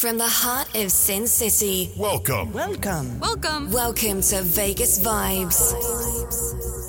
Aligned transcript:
From 0.00 0.16
the 0.16 0.26
heart 0.26 0.74
of 0.76 0.90
Sin 0.90 1.26
City. 1.26 1.92
Welcome. 1.94 2.54
Welcome. 2.54 3.20
Welcome. 3.20 3.70
Welcome 3.70 4.22
to 4.22 4.40
Vegas 4.40 4.98
Vibes. 4.98 5.74
trying 5.74 6.79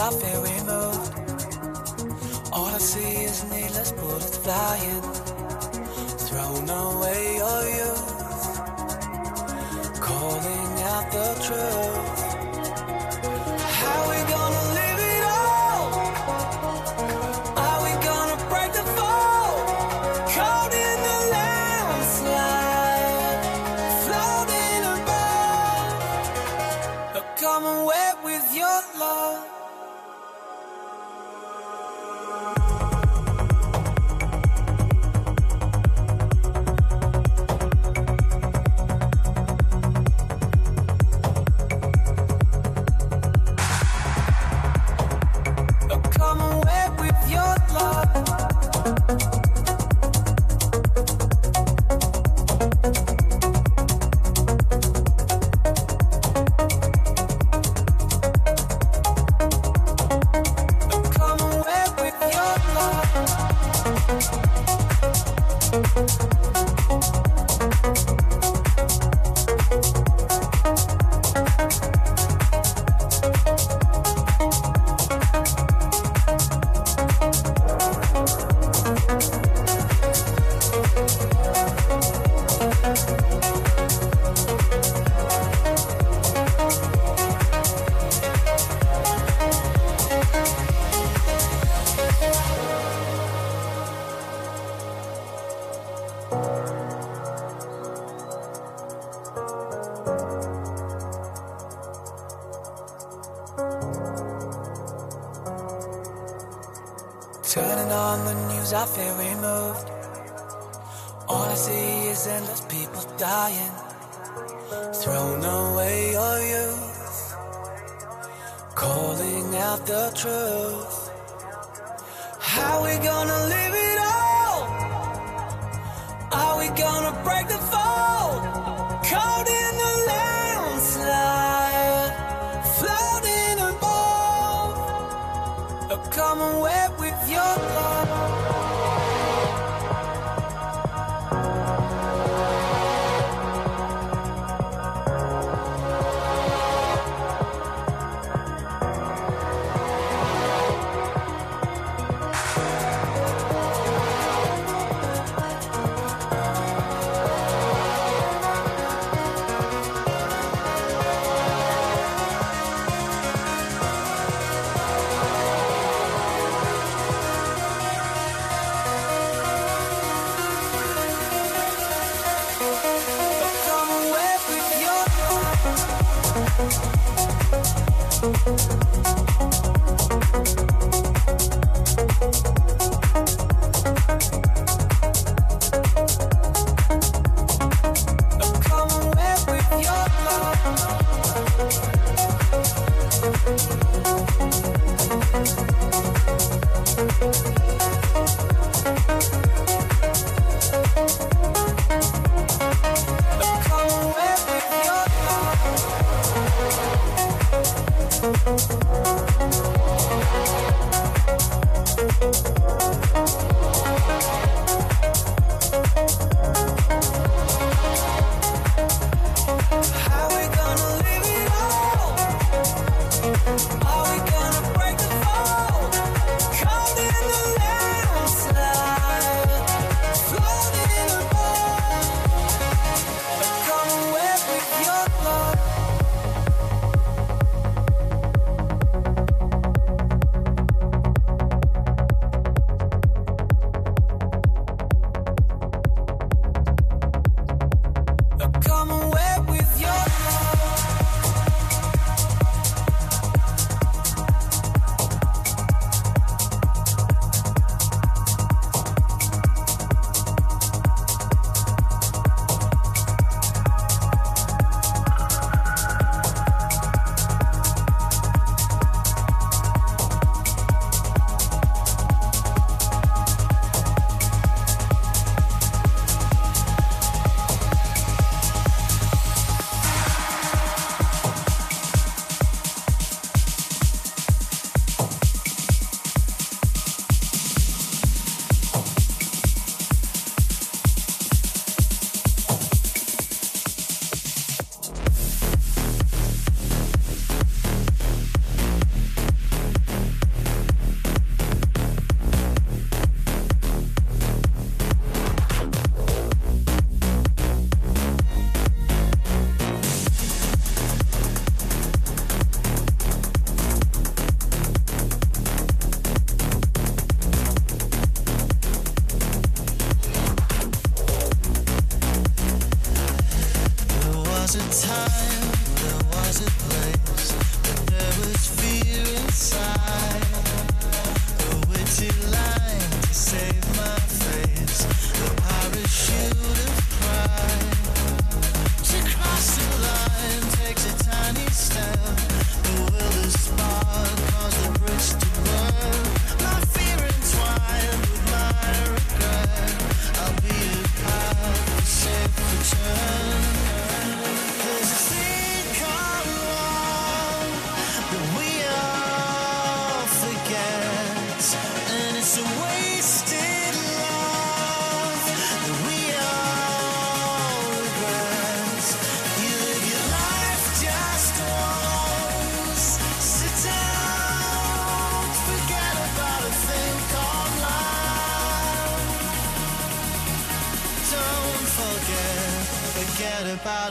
gonna 0.00 0.16
break 0.18 0.39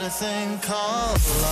thing 0.10 0.58
called 0.60 1.22
love. 1.42 1.49